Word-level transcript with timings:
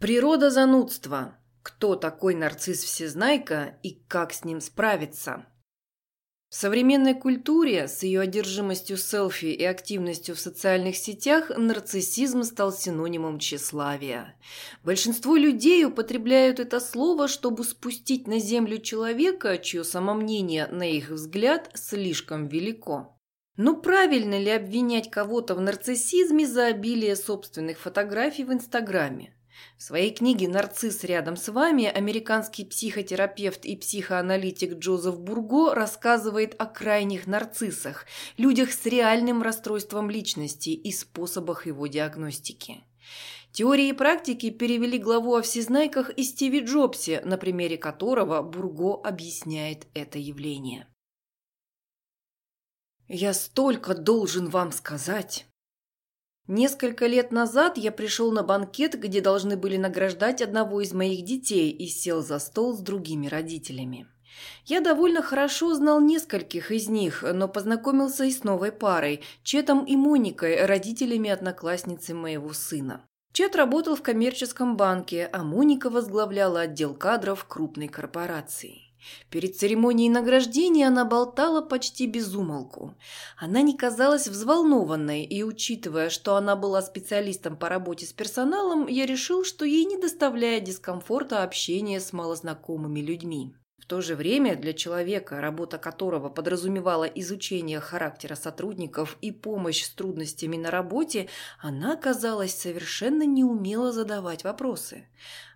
Природа 0.00 0.48
занудства. 0.48 1.36
Кто 1.62 1.94
такой 1.94 2.34
нарцисс-всезнайка 2.34 3.78
и 3.82 4.00
как 4.08 4.32
с 4.32 4.46
ним 4.46 4.62
справиться? 4.62 5.44
В 6.48 6.54
современной 6.54 7.12
культуре 7.12 7.86
с 7.86 8.02
ее 8.02 8.22
одержимостью 8.22 8.96
селфи 8.96 9.44
и 9.44 9.62
активностью 9.62 10.34
в 10.34 10.40
социальных 10.40 10.96
сетях 10.96 11.50
нарциссизм 11.54 12.44
стал 12.44 12.72
синонимом 12.72 13.38
тщеславия. 13.38 14.36
Большинство 14.82 15.36
людей 15.36 15.84
употребляют 15.84 16.60
это 16.60 16.80
слово, 16.80 17.28
чтобы 17.28 17.62
спустить 17.62 18.26
на 18.26 18.38
землю 18.38 18.78
человека, 18.78 19.58
чье 19.58 19.84
самомнение, 19.84 20.66
на 20.68 20.90
их 20.90 21.10
взгляд, 21.10 21.72
слишком 21.74 22.48
велико. 22.48 23.18
Но 23.58 23.76
правильно 23.76 24.38
ли 24.38 24.48
обвинять 24.48 25.10
кого-то 25.10 25.54
в 25.54 25.60
нарциссизме 25.60 26.46
за 26.46 26.68
обилие 26.68 27.16
собственных 27.16 27.78
фотографий 27.78 28.44
в 28.44 28.52
Инстаграме? 28.54 29.36
В 29.76 29.82
своей 29.82 30.12
книге 30.12 30.48
«Нарцисс 30.48 31.04
рядом 31.04 31.36
с 31.36 31.48
вами» 31.48 31.86
американский 31.86 32.64
психотерапевт 32.64 33.64
и 33.64 33.76
психоаналитик 33.76 34.74
Джозеф 34.78 35.18
Бурго 35.18 35.74
рассказывает 35.74 36.54
о 36.58 36.66
крайних 36.66 37.26
нарциссах, 37.26 38.06
людях 38.36 38.72
с 38.72 38.86
реальным 38.86 39.42
расстройством 39.42 40.10
личности 40.10 40.70
и 40.70 40.92
способах 40.92 41.66
его 41.66 41.86
диагностики. 41.86 42.84
Теории 43.52 43.88
и 43.88 43.92
практики 43.92 44.50
перевели 44.50 44.98
главу 44.98 45.34
о 45.34 45.42
всезнайках 45.42 46.10
и 46.10 46.22
Стиви 46.22 46.60
Джобсе, 46.60 47.20
на 47.24 47.36
примере 47.36 47.76
которого 47.78 48.42
Бурго 48.42 48.94
объясняет 49.02 49.88
это 49.94 50.18
явление. 50.18 50.86
«Я 53.08 53.34
столько 53.34 53.94
должен 53.94 54.48
вам 54.48 54.70
сказать!» 54.70 55.49
Несколько 56.52 57.06
лет 57.06 57.30
назад 57.30 57.78
я 57.78 57.92
пришел 57.92 58.32
на 58.32 58.42
банкет, 58.42 58.98
где 58.98 59.20
должны 59.20 59.56
были 59.56 59.76
награждать 59.76 60.42
одного 60.42 60.80
из 60.80 60.92
моих 60.92 61.24
детей 61.24 61.70
и 61.70 61.86
сел 61.86 62.24
за 62.24 62.40
стол 62.40 62.74
с 62.74 62.80
другими 62.80 63.28
родителями. 63.28 64.08
Я 64.66 64.80
довольно 64.80 65.22
хорошо 65.22 65.72
знал 65.76 66.00
нескольких 66.00 66.72
из 66.72 66.88
них, 66.88 67.22
но 67.22 67.46
познакомился 67.46 68.24
и 68.24 68.32
с 68.32 68.42
новой 68.42 68.72
парой– 68.72 69.22
Четом 69.44 69.84
и 69.84 69.94
Моникой, 69.94 70.66
родителями 70.66 71.30
одноклассницы 71.30 72.14
моего 72.14 72.52
сына. 72.52 73.04
Чет 73.32 73.54
работал 73.54 73.94
в 73.94 74.02
коммерческом 74.02 74.76
банке, 74.76 75.30
а 75.32 75.44
Моника 75.44 75.88
возглавляла 75.88 76.62
отдел 76.62 76.94
кадров 76.94 77.44
крупной 77.44 77.86
корпорации. 77.86 78.89
Перед 79.30 79.56
церемонией 79.56 80.08
награждения 80.08 80.86
она 80.86 81.04
болтала 81.04 81.60
почти 81.60 82.06
без 82.06 82.34
умолку. 82.34 82.94
Она 83.38 83.62
не 83.62 83.76
казалась 83.76 84.28
взволнованной, 84.28 85.24
и, 85.24 85.42
учитывая, 85.42 86.10
что 86.10 86.36
она 86.36 86.56
была 86.56 86.82
специалистом 86.82 87.56
по 87.56 87.68
работе 87.68 88.06
с 88.06 88.12
персоналом, 88.12 88.86
я 88.86 89.06
решил, 89.06 89.44
что 89.44 89.64
ей 89.64 89.84
не 89.84 89.96
доставляет 89.96 90.64
дискомфорта 90.64 91.42
общение 91.42 92.00
с 92.00 92.12
малознакомыми 92.12 93.00
людьми. 93.00 93.54
То 93.90 94.00
же 94.00 94.14
время 94.14 94.54
для 94.54 94.72
человека, 94.72 95.40
работа 95.40 95.76
которого 95.76 96.28
подразумевала 96.28 97.06
изучение 97.06 97.80
характера 97.80 98.36
сотрудников 98.36 99.18
и 99.20 99.32
помощь 99.32 99.82
с 99.82 99.90
трудностями 99.90 100.56
на 100.56 100.70
работе, 100.70 101.28
она, 101.58 101.96
казалось, 101.96 102.54
совершенно 102.54 103.24
не 103.24 103.42
умела 103.42 103.90
задавать 103.90 104.44
вопросы. 104.44 105.08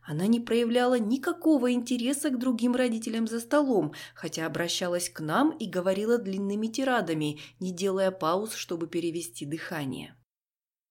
Она 0.02 0.26
не 0.26 0.40
проявляла 0.40 0.98
никакого 0.98 1.70
интереса 1.70 2.30
к 2.30 2.40
другим 2.40 2.74
родителям 2.74 3.28
за 3.28 3.38
столом, 3.38 3.92
хотя 4.16 4.46
обращалась 4.46 5.08
к 5.08 5.20
нам 5.20 5.50
и 5.52 5.66
говорила 5.68 6.18
длинными 6.18 6.66
тирадами, 6.66 7.38
не 7.60 7.70
делая 7.70 8.10
пауз, 8.10 8.54
чтобы 8.54 8.88
перевести 8.88 9.46
дыхание. 9.46 10.16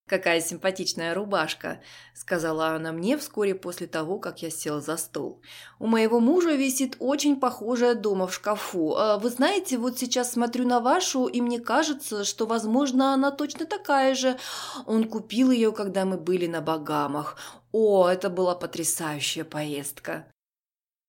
«Какая 0.05 0.41
симпатичная 0.41 1.13
рубашка»,– 1.13 1.81
сказала 2.13 2.75
она 2.75 2.91
мне 2.91 3.17
вскоре 3.17 3.55
после 3.55 3.87
того, 3.87 4.19
как 4.19 4.41
я 4.41 4.49
сел 4.49 4.81
за 4.81 4.97
стол. 4.97 5.41
«У 5.79 5.87
моего 5.87 6.19
мужа 6.19 6.55
висит 6.55 6.97
очень 6.99 7.39
похожая 7.39 7.95
дома 7.95 8.27
в 8.27 8.33
шкафу. 8.33 8.97
А 8.97 9.17
вы 9.17 9.29
знаете, 9.29 9.77
вот 9.77 9.97
сейчас 9.97 10.33
смотрю 10.33 10.67
на 10.67 10.81
вашу, 10.81 11.27
и 11.27 11.39
мне 11.39 11.59
кажется, 11.61 12.25
что, 12.25 12.45
возможно, 12.45 13.13
она 13.13 13.31
точно 13.31 13.65
такая 13.65 14.13
же. 14.13 14.37
Он 14.85 15.05
купил 15.05 15.51
ее, 15.51 15.71
когда 15.71 16.03
мы 16.03 16.17
были 16.17 16.47
на 16.47 16.59
Багамах. 16.59 17.37
О, 17.71 18.05
это 18.07 18.29
была 18.29 18.55
потрясающая 18.55 19.45
поездка. 19.45 20.27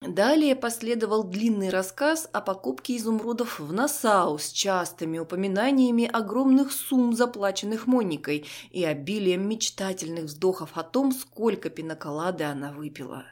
Далее 0.06 0.54
последовал 0.54 1.24
длинный 1.24 1.70
рассказ 1.70 2.28
о 2.32 2.42
покупке 2.42 2.96
изумрудов 2.96 3.58
в 3.58 3.72
Насау 3.72 4.38
с 4.38 4.50
частыми 4.50 5.18
упоминаниями 5.18 6.04
огромных 6.04 6.72
сумм, 6.72 7.14
заплаченных 7.14 7.86
Моникой, 7.86 8.44
и 8.70 8.84
обилием 8.84 9.48
мечтательных 9.48 10.24
вздохов 10.24 10.70
о 10.74 10.82
том, 10.82 11.12
сколько 11.12 11.70
пиноколады 11.70 12.44
она 12.44 12.72
выпила. 12.72 13.24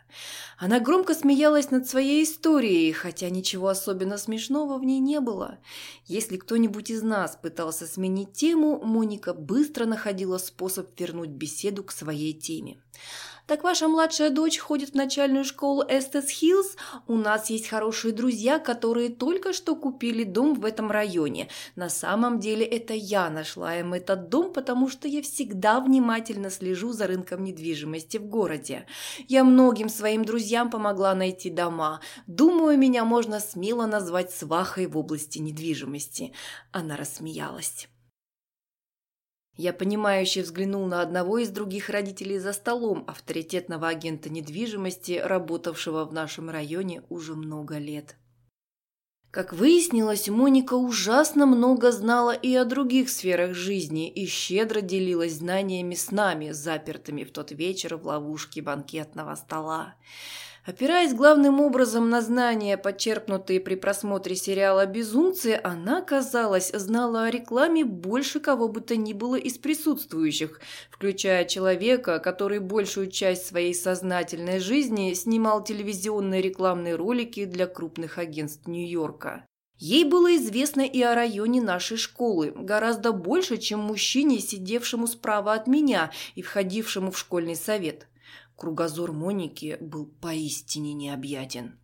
Она 0.58 0.80
громко 0.80 1.14
смеялась 1.14 1.70
над 1.70 1.86
своей 1.86 2.24
историей, 2.24 2.92
хотя 2.92 3.28
ничего 3.28 3.68
особенно 3.68 4.16
смешного 4.16 4.78
в 4.78 4.84
ней 4.84 4.98
не 4.98 5.20
было. 5.20 5.58
Если 6.06 6.38
кто-нибудь 6.38 6.90
из 6.90 7.02
нас 7.02 7.36
пытался 7.40 7.86
сменить 7.86 8.32
тему, 8.32 8.80
Моника 8.82 9.34
быстро 9.34 9.84
находила 9.84 10.38
способ 10.38 10.88
вернуть 10.98 11.30
беседу 11.30 11.84
к 11.84 11.92
своей 11.92 12.32
теме. 12.32 12.78
«Так 13.46 13.64
ваша 13.64 13.88
младшая 13.88 14.30
дочь 14.30 14.58
ходит 14.58 14.90
в 14.90 14.94
начальную 14.94 15.44
школу 15.44 15.82
Эстес 15.88 16.28
Хиллз? 16.28 16.76
У 17.08 17.16
нас 17.16 17.50
есть 17.50 17.68
хорошие 17.68 18.14
друзья, 18.14 18.58
которые 18.58 19.08
только 19.08 19.52
что 19.52 19.74
купили 19.74 20.22
дом 20.24 20.54
в 20.54 20.64
этом 20.64 20.90
районе. 20.90 21.48
На 21.74 21.88
самом 21.88 22.38
деле 22.38 22.64
это 22.64 22.94
я 22.94 23.30
нашла 23.30 23.76
им 23.76 23.94
этот 23.94 24.28
дом, 24.28 24.52
потому 24.52 24.88
что 24.88 25.08
я 25.08 25.22
всегда 25.22 25.80
внимательно 25.80 26.50
слежу 26.50 26.92
за 26.92 27.08
рынком 27.08 27.42
недвижимости 27.42 28.18
в 28.18 28.26
городе. 28.26 28.86
Я 29.28 29.42
многим 29.42 29.88
своим 29.88 30.24
друзьям 30.24 30.70
помогла 30.70 31.14
найти 31.14 31.50
дома. 31.50 32.00
Думаю, 32.26 32.78
меня 32.78 33.04
можно 33.04 33.40
смело 33.40 33.86
назвать 33.86 34.32
свахой 34.32 34.86
в 34.86 34.96
области 34.96 35.38
недвижимости». 35.38 36.32
Она 36.70 36.96
рассмеялась. 36.96 37.88
Я 39.56 39.72
понимающе 39.74 40.42
взглянул 40.42 40.86
на 40.86 41.02
одного 41.02 41.38
из 41.38 41.50
других 41.50 41.90
родителей 41.90 42.38
за 42.38 42.52
столом, 42.52 43.04
авторитетного 43.06 43.88
агента 43.88 44.30
недвижимости, 44.30 45.20
работавшего 45.22 46.04
в 46.04 46.12
нашем 46.12 46.48
районе 46.48 47.02
уже 47.10 47.34
много 47.34 47.76
лет. 47.76 48.16
Как 49.30 49.54
выяснилось, 49.54 50.28
Моника 50.28 50.74
ужасно 50.74 51.46
много 51.46 51.90
знала 51.90 52.32
и 52.32 52.54
о 52.54 52.66
других 52.66 53.08
сферах 53.08 53.54
жизни 53.54 54.10
и 54.10 54.26
щедро 54.26 54.82
делилась 54.82 55.34
знаниями 55.34 55.94
с 55.94 56.10
нами, 56.10 56.50
запертыми 56.50 57.24
в 57.24 57.32
тот 57.32 57.50
вечер 57.50 57.96
в 57.96 58.06
ловушке 58.06 58.60
банкетного 58.60 59.34
стола. 59.34 59.94
Опираясь 60.64 61.12
главным 61.12 61.60
образом 61.60 62.08
на 62.08 62.20
знания, 62.20 62.76
подчерпнутые 62.76 63.58
при 63.58 63.74
просмотре 63.74 64.36
сериала 64.36 64.86
«Безумцы», 64.86 65.60
она, 65.60 66.02
казалось, 66.02 66.70
знала 66.72 67.24
о 67.24 67.30
рекламе 67.30 67.84
больше 67.84 68.38
кого 68.38 68.68
бы 68.68 68.80
то 68.80 68.94
ни 68.94 69.12
было 69.12 69.34
из 69.34 69.58
присутствующих, 69.58 70.60
включая 70.88 71.46
человека, 71.46 72.20
который 72.20 72.60
большую 72.60 73.10
часть 73.10 73.44
своей 73.44 73.74
сознательной 73.74 74.60
жизни 74.60 75.14
снимал 75.14 75.64
телевизионные 75.64 76.40
рекламные 76.40 76.94
ролики 76.94 77.44
для 77.44 77.66
крупных 77.66 78.18
агентств 78.18 78.68
Нью-Йорка. 78.68 79.44
Ей 79.78 80.04
было 80.04 80.36
известно 80.36 80.82
и 80.82 81.02
о 81.02 81.16
районе 81.16 81.60
нашей 81.60 81.96
школы, 81.96 82.52
гораздо 82.54 83.10
больше, 83.10 83.56
чем 83.56 83.80
мужчине, 83.80 84.38
сидевшему 84.38 85.08
справа 85.08 85.54
от 85.54 85.66
меня 85.66 86.12
и 86.36 86.42
входившему 86.42 87.10
в 87.10 87.18
школьный 87.18 87.56
совет. 87.56 88.06
Кругозор 88.56 89.12
Моники 89.12 89.78
был 89.80 90.06
поистине 90.06 90.94
необъятен. 90.94 91.78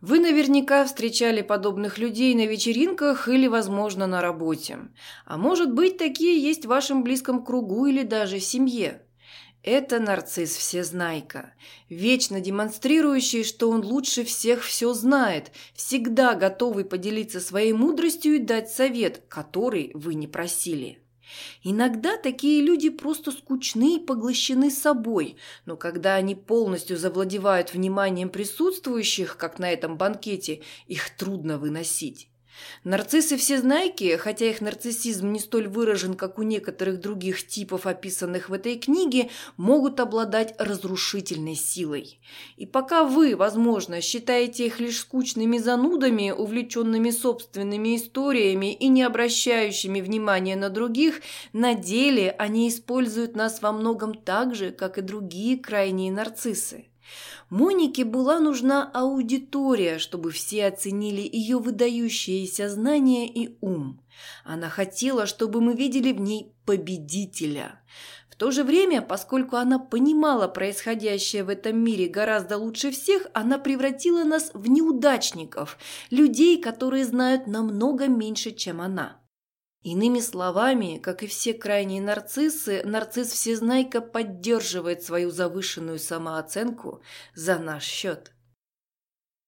Вы 0.00 0.18
наверняка 0.18 0.86
встречали 0.86 1.42
подобных 1.42 1.98
людей 1.98 2.34
на 2.34 2.46
вечеринках 2.46 3.28
или, 3.28 3.46
возможно, 3.46 4.06
на 4.06 4.22
работе. 4.22 4.78
А 5.26 5.36
может 5.36 5.74
быть, 5.74 5.98
такие 5.98 6.42
есть 6.42 6.64
в 6.64 6.68
вашем 6.68 7.04
близком 7.04 7.44
кругу 7.44 7.84
или 7.84 8.02
даже 8.02 8.40
семье. 8.40 9.02
Это 9.62 10.00
нарцисс 10.00 10.56
всезнайка, 10.56 11.52
вечно 11.90 12.40
демонстрирующий, 12.40 13.44
что 13.44 13.68
он 13.68 13.84
лучше 13.84 14.24
всех 14.24 14.62
все 14.62 14.94
знает, 14.94 15.52
всегда 15.74 16.34
готовый 16.34 16.86
поделиться 16.86 17.40
своей 17.40 17.74
мудростью 17.74 18.36
и 18.36 18.38
дать 18.38 18.70
совет, 18.70 19.22
который 19.28 19.90
вы 19.92 20.14
не 20.14 20.26
просили. 20.26 21.02
Иногда 21.62 22.16
такие 22.16 22.62
люди 22.62 22.88
просто 22.88 23.32
скучны 23.32 23.96
и 23.96 24.00
поглощены 24.00 24.70
собой, 24.70 25.36
но 25.66 25.76
когда 25.76 26.14
они 26.14 26.34
полностью 26.34 26.96
завладевают 26.96 27.74
вниманием 27.74 28.30
присутствующих, 28.30 29.36
как 29.36 29.58
на 29.58 29.70
этом 29.70 29.96
банкете, 29.98 30.62
их 30.86 31.10
трудно 31.16 31.58
выносить. 31.58 32.29
Нарциссы-всезнайки, 32.84 34.16
хотя 34.16 34.46
их 34.46 34.60
нарциссизм 34.60 35.32
не 35.32 35.38
столь 35.38 35.68
выражен, 35.68 36.14
как 36.14 36.38
у 36.38 36.42
некоторых 36.42 37.00
других 37.00 37.46
типов, 37.46 37.86
описанных 37.86 38.48
в 38.48 38.52
этой 38.52 38.76
книге, 38.76 39.30
могут 39.56 40.00
обладать 40.00 40.54
разрушительной 40.58 41.54
силой. 41.54 42.20
И 42.56 42.66
пока 42.66 43.04
вы, 43.04 43.36
возможно, 43.36 44.00
считаете 44.00 44.66
их 44.66 44.80
лишь 44.80 44.98
скучными 44.98 45.58
занудами, 45.58 46.30
увлеченными 46.30 47.10
собственными 47.10 47.96
историями 47.96 48.72
и 48.72 48.88
не 48.88 49.02
обращающими 49.02 50.00
внимания 50.00 50.56
на 50.56 50.70
других, 50.70 51.20
на 51.52 51.74
деле 51.74 52.30
они 52.38 52.68
используют 52.68 53.36
нас 53.36 53.62
во 53.62 53.72
многом 53.72 54.14
так 54.14 54.54
же, 54.54 54.70
как 54.70 54.98
и 54.98 55.02
другие 55.02 55.58
крайние 55.58 56.12
нарциссы. 56.12 56.89
Монике 57.50 58.04
была 58.04 58.38
нужна 58.38 58.90
аудитория, 58.94 59.98
чтобы 59.98 60.30
все 60.30 60.66
оценили 60.66 61.20
ее 61.20 61.58
выдающиеся 61.58 62.68
знания 62.68 63.28
и 63.28 63.56
ум. 63.60 64.00
Она 64.44 64.68
хотела, 64.68 65.26
чтобы 65.26 65.60
мы 65.60 65.74
видели 65.74 66.12
в 66.12 66.20
ней 66.20 66.52
победителя. 66.64 67.80
В 68.30 68.36
то 68.36 68.50
же 68.50 68.64
время, 68.64 69.02
поскольку 69.02 69.56
она 69.56 69.78
понимала 69.78 70.48
происходящее 70.48 71.44
в 71.44 71.48
этом 71.48 71.76
мире 71.78 72.08
гораздо 72.08 72.56
лучше 72.56 72.90
всех, 72.90 73.26
она 73.34 73.58
превратила 73.58 74.24
нас 74.24 74.50
в 74.54 74.68
неудачников, 74.68 75.76
людей, 76.10 76.60
которые 76.60 77.04
знают 77.04 77.46
намного 77.46 78.08
меньше, 78.08 78.52
чем 78.52 78.80
она. 78.80 79.19
Иными 79.82 80.20
словами, 80.20 80.98
как 80.98 81.22
и 81.22 81.26
все 81.26 81.54
крайние 81.54 82.02
нарциссы, 82.02 82.82
нарцисс-всезнайка 82.84 84.02
поддерживает 84.02 85.02
свою 85.02 85.30
завышенную 85.30 85.98
самооценку 85.98 87.02
за 87.34 87.58
наш 87.58 87.84
счет. 87.84 88.32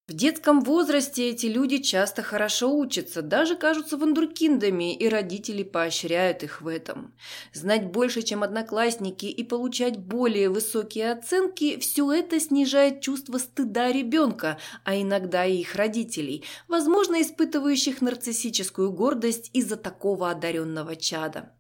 В 0.09 0.15
детском 0.15 0.63
возрасте 0.63 1.31
эти 1.31 1.47
люди 1.47 1.79
часто 1.79 2.23
хорошо 2.23 2.77
учатся, 2.77 3.23
даже 3.23 3.55
кажутся 3.55 3.97
вундеркиндами, 3.97 4.97
и 4.97 5.09
родители 5.09 5.63
поощряют 5.63 6.43
их 6.43 6.61
в 6.61 6.67
этом. 6.67 7.15
Знать 7.53 7.87
больше, 7.87 8.23
чем 8.23 8.43
одноклассники, 8.43 9.27
и 9.27 9.45
получать 9.45 9.99
более 9.99 10.49
высокие 10.49 11.13
оценки– 11.13 11.79
все 11.81 12.11
это 12.11 12.41
снижает 12.41 13.01
чувство 13.01 13.39
стыда 13.39 13.93
ребенка, 13.93 14.59
а 14.83 15.01
иногда 15.01 15.45
и 15.45 15.59
их 15.59 15.77
родителей, 15.77 16.45
возможно, 16.67 17.23
испытывающих 17.23 18.01
нарциссическую 18.01 18.91
гордость 18.91 19.51
из-за 19.53 19.77
такого 19.77 20.33
одаренного 20.33 20.97
чада. 20.97 21.53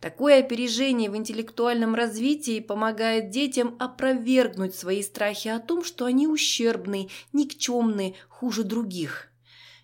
Такое 0.00 0.40
опережение 0.40 1.10
в 1.10 1.16
интеллектуальном 1.16 1.94
развитии 1.94 2.60
помогает 2.60 3.30
детям 3.30 3.76
опровергнуть 3.78 4.74
свои 4.74 5.02
страхи 5.02 5.48
о 5.48 5.60
том, 5.60 5.84
что 5.84 6.04
они 6.04 6.26
ущербны, 6.26 7.08
никчемны, 7.32 8.14
хуже 8.28 8.64
других. 8.64 9.28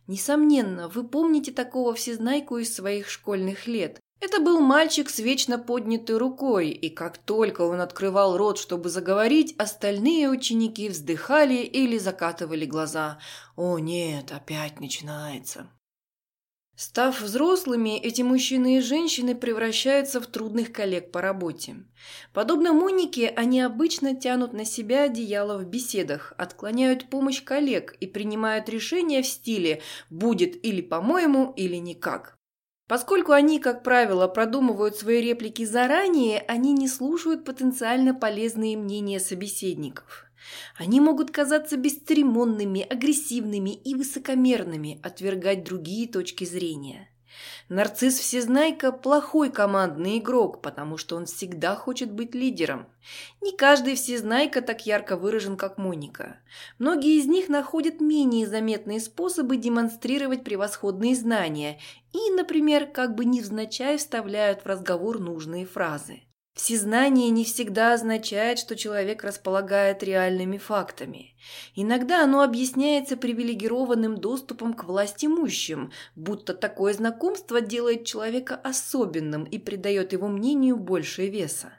Несомненно, 0.06 0.88
вы 0.88 1.04
помните 1.04 1.52
такого 1.52 1.94
всезнайку 1.94 2.58
из 2.58 2.74
своих 2.74 3.08
школьных 3.10 3.66
лет. 3.66 4.00
Это 4.18 4.40
был 4.40 4.60
мальчик 4.60 5.10
с 5.10 5.18
вечно 5.18 5.58
поднятой 5.58 6.16
рукой, 6.16 6.70
и 6.70 6.88
как 6.88 7.18
только 7.18 7.62
он 7.62 7.80
открывал 7.80 8.38
рот, 8.38 8.58
чтобы 8.58 8.88
заговорить, 8.88 9.54
остальные 9.58 10.30
ученики 10.30 10.88
вздыхали 10.88 11.56
или 11.56 11.98
закатывали 11.98 12.64
глаза. 12.64 13.18
«О 13.56 13.78
нет, 13.78 14.32
опять 14.32 14.80
начинается». 14.80 15.68
Став 16.76 17.22
взрослыми, 17.22 17.98
эти 17.98 18.20
мужчины 18.20 18.76
и 18.76 18.80
женщины 18.80 19.34
превращаются 19.34 20.20
в 20.20 20.26
трудных 20.26 20.72
коллег 20.72 21.10
по 21.10 21.22
работе. 21.22 21.76
Подобно 22.34 22.74
Монике, 22.74 23.28
они 23.28 23.62
обычно 23.62 24.14
тянут 24.14 24.52
на 24.52 24.66
себя 24.66 25.04
одеяло 25.04 25.56
в 25.56 25.64
беседах, 25.64 26.34
отклоняют 26.36 27.08
помощь 27.08 27.42
коллег 27.42 27.96
и 28.00 28.06
принимают 28.06 28.68
решения 28.68 29.22
в 29.22 29.26
стиле 29.26 29.80
«будет 30.10 30.62
или 30.66 30.82
по-моему, 30.82 31.54
или 31.56 31.76
никак». 31.76 32.35
Поскольку 32.88 33.32
они, 33.32 33.58
как 33.58 33.82
правило, 33.82 34.28
продумывают 34.28 34.96
свои 34.96 35.20
реплики 35.20 35.64
заранее, 35.64 36.44
они 36.46 36.72
не 36.72 36.86
слушают 36.86 37.44
потенциально 37.44 38.14
полезные 38.14 38.76
мнения 38.76 39.18
собеседников. 39.18 40.26
Они 40.76 41.00
могут 41.00 41.32
казаться 41.32 41.76
бесцеремонными, 41.76 42.82
агрессивными 42.82 43.74
и 43.74 43.96
высокомерными, 43.96 45.00
отвергать 45.02 45.64
другие 45.64 46.06
точки 46.06 46.44
зрения. 46.44 47.08
Нарцисс 47.68 48.18
Всезнайка– 48.18 48.92
плохой 48.92 49.50
командный 49.50 50.18
игрок, 50.18 50.62
потому 50.62 50.96
что 50.96 51.16
он 51.16 51.26
всегда 51.26 51.74
хочет 51.74 52.12
быть 52.12 52.34
лидером. 52.34 52.86
Не 53.40 53.56
каждый 53.56 53.96
Всезнайка 53.96 54.62
так 54.62 54.86
ярко 54.86 55.16
выражен, 55.16 55.56
как 55.56 55.78
Моника. 55.78 56.38
Многие 56.78 57.18
из 57.18 57.26
них 57.26 57.48
находят 57.48 58.00
менее 58.00 58.46
заметные 58.46 59.00
способы 59.00 59.56
демонстрировать 59.56 60.44
превосходные 60.44 61.16
знания 61.16 61.80
и, 62.12 62.30
например, 62.30 62.86
как 62.86 63.14
бы 63.14 63.24
невзначай 63.24 63.96
вставляют 63.96 64.62
в 64.62 64.66
разговор 64.66 65.18
нужные 65.18 65.66
фразы. 65.66 66.25
Всезнание 66.56 67.28
не 67.28 67.44
всегда 67.44 67.92
означает, 67.92 68.58
что 68.58 68.76
человек 68.76 69.22
располагает 69.22 70.02
реальными 70.02 70.56
фактами. 70.56 71.34
Иногда 71.74 72.24
оно 72.24 72.40
объясняется 72.42 73.18
привилегированным 73.18 74.16
доступом 74.16 74.72
к 74.72 74.84
власть 74.84 75.22
имущим, 75.22 75.92
будто 76.14 76.54
такое 76.54 76.94
знакомство 76.94 77.60
делает 77.60 78.06
человека 78.06 78.54
особенным 78.54 79.44
и 79.44 79.58
придает 79.58 80.14
его 80.14 80.28
мнению 80.28 80.78
больше 80.78 81.28
веса. 81.28 81.74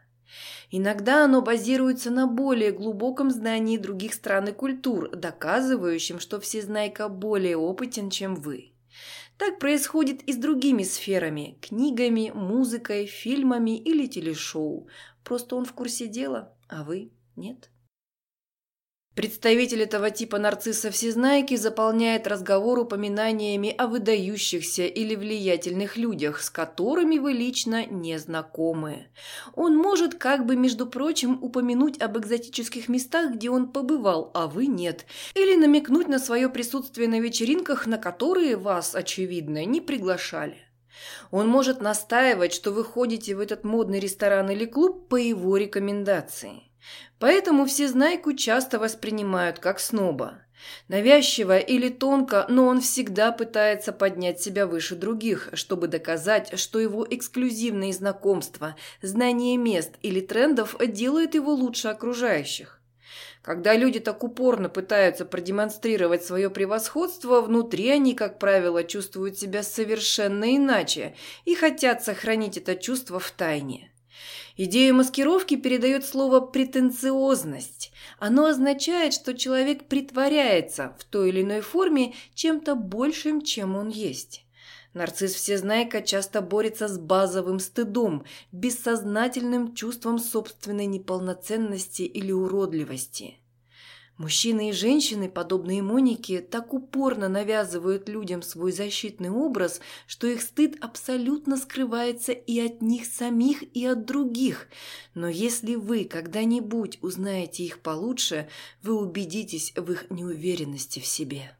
Иногда 0.69 1.23
оно 1.23 1.41
базируется 1.41 2.11
на 2.11 2.27
более 2.27 2.71
глубоком 2.71 3.31
знании 3.31 3.77
других 3.77 4.13
стран 4.13 4.49
и 4.49 4.51
культур, 4.51 5.09
доказывающем, 5.09 6.19
что 6.19 6.39
всезнайка 6.39 7.09
более 7.09 7.57
опытен, 7.57 8.11
чем 8.11 8.35
вы. 8.35 8.73
Так 9.37 9.59
происходит 9.59 10.23
и 10.23 10.33
с 10.33 10.37
другими 10.37 10.83
сферами– 10.83 11.57
книгами, 11.61 12.31
музыкой, 12.33 13.05
фильмами 13.05 13.77
или 13.77 14.07
телешоу. 14.07 14.87
Просто 15.23 15.55
он 15.55 15.65
в 15.65 15.73
курсе 15.73 16.07
дела, 16.07 16.55
а 16.67 16.83
вы– 16.83 17.11
нет. 17.35 17.69
Представитель 19.17 19.81
этого 19.81 20.11
типа 20.11 20.37
нарцисса-всезнайки 20.37 21.55
заполняет 21.55 22.27
разговор 22.27 22.77
упоминаниями 22.77 23.73
о 23.75 23.87
выдающихся 23.87 24.85
или 24.85 25.15
влиятельных 25.15 25.97
людях, 25.97 26.43
с 26.43 26.51
которыми 26.51 27.17
вы 27.17 27.33
лично 27.33 27.87
не 27.87 28.19
знакомы. 28.19 29.07
Он 29.55 29.75
может 29.75 30.13
как 30.13 30.45
бы, 30.45 30.55
между 30.55 30.85
прочим, 30.85 31.39
упомянуть 31.41 31.99
об 31.99 32.19
экзотических 32.19 32.89
местах, 32.89 33.33
где 33.33 33.49
он 33.49 33.71
побывал, 33.71 34.29
а 34.35 34.45
вы 34.45 34.67
нет, 34.67 35.07
или 35.33 35.55
намекнуть 35.55 36.07
на 36.07 36.19
свое 36.19 36.47
присутствие 36.47 37.07
на 37.07 37.19
вечеринках, 37.19 37.87
на 37.87 37.97
которые 37.97 38.55
вас, 38.55 38.93
очевидно, 38.93 39.65
не 39.65 39.81
приглашали. 39.81 40.57
Он 41.31 41.47
может 41.47 41.81
настаивать, 41.81 42.53
что 42.53 42.71
вы 42.71 42.83
ходите 42.83 43.35
в 43.35 43.39
этот 43.39 43.63
модный 43.63 43.99
ресторан 43.99 44.51
или 44.51 44.65
клуб 44.65 45.07
по 45.09 45.15
его 45.15 45.57
рекомендации. 45.57 46.66
Поэтому 47.19 47.65
всезнайку 47.65 48.33
часто 48.33 48.79
воспринимают 48.79 49.59
как 49.59 49.79
сноба. 49.79 50.41
Навязчиво 50.87 51.57
или 51.57 51.89
тонко, 51.89 52.45
но 52.49 52.65
он 52.65 52.81
всегда 52.81 53.31
пытается 53.31 53.91
поднять 53.91 54.41
себя 54.41 54.65
выше 54.67 54.95
других, 54.95 55.49
чтобы 55.53 55.87
доказать, 55.87 56.57
что 56.59 56.79
его 56.79 57.05
эксклюзивные 57.09 57.93
знакомства, 57.93 58.75
знание 59.01 59.57
мест 59.57 59.93
или 60.01 60.19
трендов 60.19 60.75
делают 60.79 61.35
его 61.35 61.53
лучше 61.53 61.89
окружающих. 61.89 62.81
Когда 63.41 63.75
люди 63.75 63.99
так 63.99 64.23
упорно 64.23 64.67
пытаются 64.67 65.23
продемонстрировать 65.23 66.25
свое 66.25 66.49
превосходство, 66.49 67.39
внутри 67.41 67.89
они, 67.89 68.13
как 68.13 68.39
правило, 68.39 68.83
чувствуют 68.83 69.37
себя 69.37 69.63
совершенно 69.63 70.55
иначе 70.55 71.15
и 71.45 71.55
хотят 71.55 72.03
сохранить 72.03 72.57
это 72.57 72.75
чувство 72.75 73.19
в 73.19 73.31
тайне. 73.31 73.91
Идея 74.59 74.91
маскировки 74.91 75.55
передает 75.55 76.03
слово 76.03 76.39
«претенциозность». 76.39 77.91
Оно 78.17 78.45
означает, 78.47 79.13
что 79.13 79.37
человек 79.37 79.87
притворяется 79.87 80.95
в 80.97 81.03
той 81.05 81.29
или 81.29 81.43
иной 81.43 81.61
форме 81.61 82.15
чем-то 82.33 82.73
большим, 82.73 83.43
чем 83.43 83.75
он 83.75 83.89
есть. 83.89 84.45
Нарцисс 84.95 85.35
Всезнайка 85.35 86.01
часто 86.01 86.41
борется 86.41 86.87
с 86.87 86.97
базовым 86.97 87.59
стыдом, 87.59 88.25
бессознательным 88.51 89.75
чувством 89.75 90.17
собственной 90.17 90.87
неполноценности 90.87 92.01
или 92.01 92.31
уродливости. 92.31 93.37
Мужчины 94.17 94.69
и 94.69 94.73
женщины, 94.73 95.29
подобные 95.29 95.83
Монике, 95.83 96.41
так 96.41 96.73
упорно 96.73 97.29
навязывают 97.29 98.09
людям 98.09 98.41
свой 98.41 98.71
защитный 98.71 99.29
образ, 99.29 99.79
что 100.07 100.25
их 100.25 100.41
стыд 100.41 100.75
абсолютно 100.81 101.55
скрывается 101.55 102.31
и 102.31 102.59
от 102.59 102.81
них 102.81 103.05
самих, 103.05 103.61
и 103.75 103.85
от 103.85 104.05
других. 104.05 104.69
Но 105.13 105.27
если 105.27 105.75
вы 105.75 106.05
когда-нибудь 106.05 106.97
узнаете 107.03 107.63
их 107.63 107.79
получше, 107.81 108.49
вы 108.81 108.99
убедитесь 108.99 109.71
в 109.75 109.91
их 109.91 110.09
неуверенности 110.09 110.99
в 110.99 111.05
себе. 111.05 111.55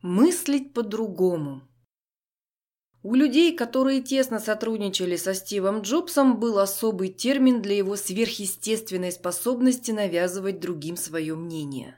Мыслить 0.00 0.72
по-другому. 0.72 1.69
У 3.02 3.14
людей, 3.14 3.56
которые 3.56 4.02
тесно 4.02 4.38
сотрудничали 4.40 5.16
со 5.16 5.32
Стивом 5.32 5.80
Джобсом, 5.80 6.38
был 6.38 6.58
особый 6.58 7.08
термин 7.08 7.62
для 7.62 7.76
его 7.76 7.96
сверхъестественной 7.96 9.10
способности 9.10 9.90
навязывать 9.90 10.60
другим 10.60 10.98
свое 10.98 11.34
мнение. 11.34 11.96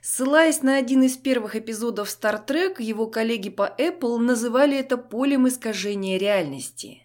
Ссылаясь 0.00 0.62
на 0.62 0.76
один 0.76 1.02
из 1.02 1.16
первых 1.16 1.56
эпизодов 1.56 2.08
Star 2.08 2.46
Trek, 2.46 2.80
его 2.80 3.08
коллеги 3.08 3.50
по 3.50 3.74
Apple 3.76 4.18
называли 4.18 4.76
это 4.76 4.96
полем 4.96 5.48
искажения 5.48 6.18
реальности. 6.18 7.02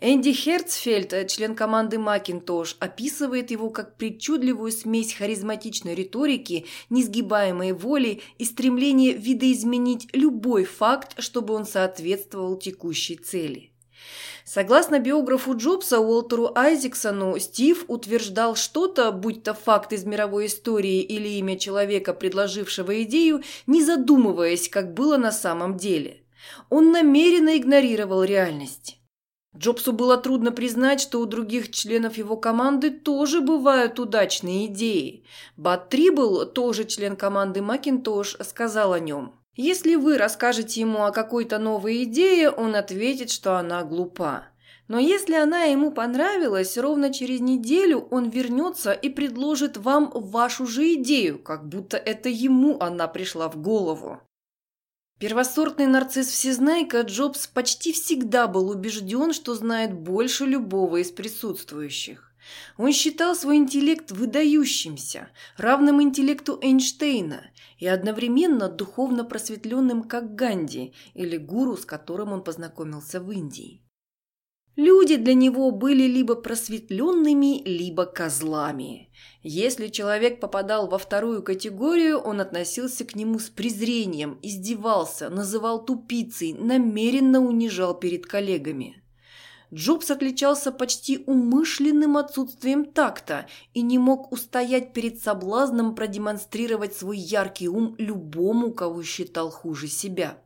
Энди 0.00 0.32
Херцфельд, 0.32 1.28
член 1.28 1.54
команды 1.54 1.96
Macintosh, 1.96 2.76
описывает 2.80 3.50
его 3.50 3.70
как 3.70 3.96
причудливую 3.96 4.72
смесь 4.72 5.14
харизматичной 5.14 5.94
риторики, 5.94 6.66
несгибаемой 6.90 7.72
воли 7.72 8.20
и 8.38 8.44
стремления 8.44 9.12
видоизменить 9.12 10.08
любой 10.12 10.64
факт, 10.64 11.14
чтобы 11.18 11.54
он 11.54 11.66
соответствовал 11.66 12.56
текущей 12.56 13.16
цели. 13.16 13.70
Согласно 14.44 14.98
биографу 14.98 15.56
Джобса 15.56 16.00
Уолтеру 16.00 16.52
Айзексону, 16.54 17.38
Стив 17.38 17.84
утверждал 17.88 18.56
что-то, 18.56 19.10
будь 19.10 19.42
то 19.42 19.54
факт 19.54 19.92
из 19.94 20.04
мировой 20.04 20.46
истории 20.46 21.00
или 21.00 21.28
имя 21.38 21.58
человека, 21.58 22.12
предложившего 22.12 23.02
идею, 23.04 23.42
не 23.66 23.82
задумываясь, 23.82 24.68
как 24.68 24.92
было 24.92 25.16
на 25.16 25.32
самом 25.32 25.78
деле. 25.78 26.20
Он 26.68 26.92
намеренно 26.92 27.56
игнорировал 27.56 28.22
реальность. 28.22 28.98
Джобсу 29.56 29.92
было 29.92 30.16
трудно 30.16 30.50
признать, 30.50 31.00
что 31.00 31.20
у 31.20 31.26
других 31.26 31.70
членов 31.70 32.18
его 32.18 32.36
команды 32.36 32.90
тоже 32.90 33.40
бывают 33.40 34.00
удачные 34.00 34.66
идеи. 34.66 35.24
Бат 35.56 35.90
Трибл, 35.90 36.44
тоже 36.46 36.84
член 36.84 37.16
команды 37.16 37.62
Макинтош, 37.62 38.36
сказал 38.42 38.92
о 38.92 38.98
нем. 38.98 39.34
Если 39.56 39.94
вы 39.94 40.18
расскажете 40.18 40.80
ему 40.80 41.04
о 41.04 41.12
какой-то 41.12 41.58
новой 41.58 42.02
идее, 42.02 42.50
он 42.50 42.74
ответит, 42.74 43.30
что 43.30 43.56
она 43.56 43.84
глупа. 43.84 44.48
Но 44.88 44.98
если 44.98 45.34
она 45.34 45.62
ему 45.62 45.92
понравилась, 45.92 46.76
ровно 46.76 47.12
через 47.12 47.40
неделю 47.40 48.06
он 48.10 48.28
вернется 48.28 48.92
и 48.92 49.08
предложит 49.08 49.76
вам 49.76 50.10
вашу 50.12 50.66
же 50.66 50.94
идею, 50.94 51.38
как 51.38 51.68
будто 51.68 51.96
это 51.96 52.28
ему 52.28 52.76
она 52.80 53.06
пришла 53.06 53.48
в 53.48 53.56
голову. 53.56 54.20
Первосортный 55.18 55.86
нарцисс-всезнайка 55.86 57.02
Джобс 57.02 57.46
почти 57.46 57.92
всегда 57.92 58.48
был 58.48 58.68
убежден, 58.70 59.32
что 59.32 59.54
знает 59.54 59.94
больше 59.94 60.44
любого 60.44 60.96
из 60.96 61.12
присутствующих. 61.12 62.32
Он 62.76 62.92
считал 62.92 63.34
свой 63.34 63.56
интеллект 63.56 64.10
выдающимся, 64.10 65.28
равным 65.56 66.02
интеллекту 66.02 66.58
Эйнштейна 66.60 67.50
и 67.78 67.86
одновременно 67.86 68.68
духовно 68.68 69.24
просветленным, 69.24 70.02
как 70.02 70.34
Ганди 70.34 70.92
или 71.14 71.36
гуру, 71.36 71.76
с 71.76 71.86
которым 71.86 72.32
он 72.32 72.42
познакомился 72.42 73.20
в 73.20 73.30
Индии. 73.30 73.80
Люди 74.76 75.16
для 75.16 75.34
него 75.34 75.70
были 75.70 76.02
либо 76.02 76.34
просветленными, 76.34 77.62
либо 77.64 78.06
козлами. 78.06 79.08
Если 79.46 79.88
человек 79.88 80.40
попадал 80.40 80.88
во 80.88 80.96
вторую 80.96 81.42
категорию, 81.42 82.18
он 82.18 82.40
относился 82.40 83.04
к 83.04 83.14
нему 83.14 83.38
с 83.38 83.50
презрением, 83.50 84.38
издевался, 84.40 85.28
называл 85.28 85.84
тупицей, 85.84 86.54
намеренно 86.54 87.40
унижал 87.40 87.92
перед 87.92 88.24
коллегами. 88.24 89.02
Джобс 89.70 90.10
отличался 90.10 90.72
почти 90.72 91.24
умышленным 91.26 92.16
отсутствием 92.16 92.86
такта 92.86 93.46
и 93.74 93.82
не 93.82 93.98
мог 93.98 94.32
устоять 94.32 94.94
перед 94.94 95.22
соблазном 95.22 95.94
продемонстрировать 95.94 96.94
свой 96.96 97.18
яркий 97.18 97.68
ум 97.68 97.96
любому, 97.98 98.72
кого 98.72 99.02
считал 99.02 99.50
хуже 99.50 99.88
себя. 99.88 100.42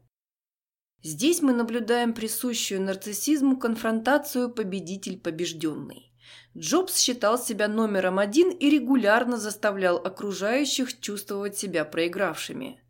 Здесь 1.04 1.40
мы 1.40 1.52
наблюдаем 1.52 2.14
присущую 2.14 2.82
нарциссизму 2.82 3.58
конфронтацию 3.58 4.50
победитель-побежденный. 4.50 6.07
Джобс 6.56 6.98
считал 6.98 7.38
себя 7.38 7.68
номером 7.68 8.18
один 8.18 8.50
и 8.50 8.70
регулярно 8.70 9.36
заставлял 9.36 9.96
окружающих 9.96 10.98
чувствовать 11.00 11.56
себя 11.56 11.84
проигравшими. 11.84 12.80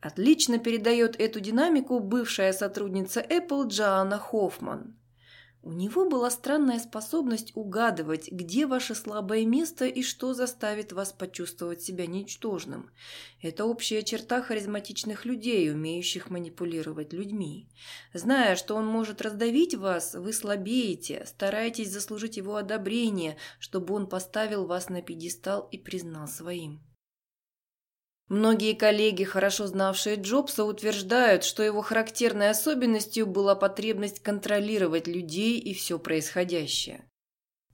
Отлично 0.00 0.58
передает 0.58 1.20
эту 1.20 1.40
динамику 1.40 1.98
бывшая 2.00 2.52
сотрудница 2.52 3.20
Apple 3.20 3.68
Джоанна 3.68 4.18
Хоффман. 4.18 4.97
У 5.68 5.72
него 5.74 6.08
была 6.08 6.30
странная 6.30 6.78
способность 6.78 7.52
угадывать, 7.54 8.32
где 8.32 8.66
ваше 8.66 8.94
слабое 8.94 9.44
место 9.44 9.84
и 9.84 10.02
что 10.02 10.32
заставит 10.32 10.92
вас 10.92 11.12
почувствовать 11.12 11.82
себя 11.82 12.06
ничтожным. 12.06 12.90
Это 13.42 13.66
общая 13.66 14.02
черта 14.02 14.40
харизматичных 14.40 15.26
людей, 15.26 15.70
умеющих 15.70 16.30
манипулировать 16.30 17.12
людьми. 17.12 17.68
Зная, 18.14 18.56
что 18.56 18.76
он 18.76 18.86
может 18.86 19.20
раздавить 19.20 19.74
вас, 19.74 20.14
вы 20.14 20.32
слабеете, 20.32 21.26
стараетесь 21.26 21.92
заслужить 21.92 22.38
его 22.38 22.56
одобрение, 22.56 23.36
чтобы 23.58 23.92
он 23.92 24.06
поставил 24.06 24.64
вас 24.64 24.88
на 24.88 25.02
пьедестал 25.02 25.68
и 25.70 25.76
признал 25.76 26.28
своим. 26.28 26.80
Многие 28.28 28.74
коллеги, 28.74 29.24
хорошо 29.24 29.66
знавшие 29.66 30.16
Джобса, 30.16 30.64
утверждают, 30.64 31.44
что 31.44 31.62
его 31.62 31.80
характерной 31.80 32.50
особенностью 32.50 33.26
была 33.26 33.54
потребность 33.54 34.22
контролировать 34.22 35.06
людей 35.06 35.58
и 35.58 35.72
все 35.72 35.98
происходящее. 35.98 37.08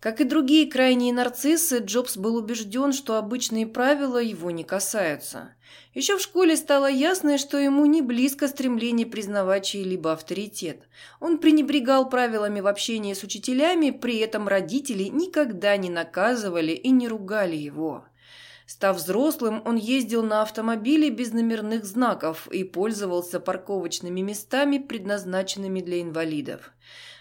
Как 0.04 0.20
и 0.20 0.24
другие 0.24 0.70
крайние 0.70 1.14
нарциссы, 1.14 1.78
Джобс 1.78 2.18
был 2.18 2.36
убежден, 2.36 2.92
что 2.92 3.16
обычные 3.16 3.66
правила 3.66 4.18
его 4.18 4.50
не 4.50 4.62
касаются. 4.62 5.54
Еще 5.94 6.18
в 6.18 6.20
школе 6.20 6.56
стало 6.56 6.90
ясно, 6.90 7.38
что 7.38 7.56
ему 7.56 7.86
не 7.86 8.02
близко 8.02 8.46
стремление 8.46 9.06
признавать 9.06 9.64
чей-либо 9.64 10.12
авторитет. 10.12 10.82
Он 11.20 11.38
пренебрегал 11.38 12.08
правилами 12.10 12.60
в 12.60 12.66
общении 12.66 13.14
с 13.14 13.22
учителями, 13.22 13.92
при 13.92 14.18
этом 14.18 14.46
родители 14.46 15.04
никогда 15.04 15.74
не 15.78 15.88
наказывали 15.88 16.72
и 16.72 16.90
не 16.90 17.08
ругали 17.08 17.56
его. 17.56 18.04
Став 18.66 18.96
взрослым, 18.96 19.62
он 19.66 19.76
ездил 19.76 20.22
на 20.22 20.40
автомобиле 20.40 21.10
без 21.10 21.32
номерных 21.32 21.84
знаков 21.84 22.48
и 22.50 22.64
пользовался 22.64 23.38
парковочными 23.38 24.22
местами, 24.22 24.78
предназначенными 24.78 25.80
для 25.80 26.00
инвалидов. 26.00 26.72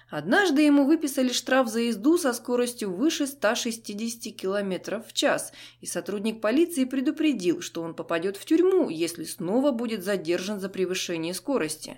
Однажды 0.09 0.62
ему 0.62 0.85
выписали 0.85 1.33
штраф 1.33 1.67
за 1.67 1.81
езду 1.81 2.19
со 2.19 2.33
скоростью 2.33 2.93
выше 2.93 3.25
160 3.25 4.35
км 4.35 5.03
в 5.05 5.12
час, 5.12 5.51
и 5.81 5.88
сотрудник 5.88 6.39
полиции 6.39 6.85
предупредил, 6.85 7.62
что 7.62 7.81
он 7.81 7.95
попадет 7.95 8.38
в 8.38 8.45
тюрьму, 8.45 8.89
если 8.89 9.23
снова 9.23 9.71
будет 9.71 10.03
задержан 10.03 10.59
за 10.59 10.69
превышение 10.69 11.33
скорости. 11.33 11.97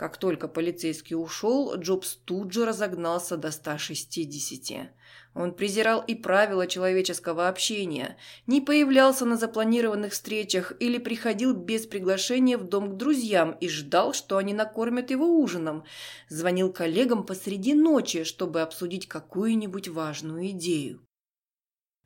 Как 0.00 0.16
только 0.16 0.48
полицейский 0.48 1.14
ушел, 1.14 1.76
Джобс 1.76 2.16
тут 2.24 2.54
же 2.54 2.64
разогнался 2.64 3.36
до 3.36 3.50
160. 3.50 4.88
Он 5.34 5.52
презирал 5.52 6.00
и 6.00 6.14
правила 6.14 6.66
человеческого 6.66 7.48
общения, 7.48 8.16
не 8.46 8.62
появлялся 8.62 9.26
на 9.26 9.36
запланированных 9.36 10.14
встречах 10.14 10.72
или 10.80 10.96
приходил 10.96 11.52
без 11.52 11.84
приглашения 11.86 12.56
в 12.56 12.66
дом 12.66 12.92
к 12.92 12.96
друзьям 12.96 13.52
и 13.60 13.68
ждал, 13.68 14.14
что 14.14 14.38
они 14.38 14.54
накормят 14.54 15.10
его 15.10 15.38
ужином. 15.38 15.84
Звонил 16.30 16.72
коллегам 16.72 17.26
посреди 17.26 17.74
ночи, 17.74 18.24
чтобы 18.24 18.62
обсудить 18.62 19.06
какую-нибудь 19.06 19.88
важную 19.88 20.48
идею. 20.52 21.06